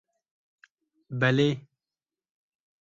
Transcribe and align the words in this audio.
Belê. 1.19 1.51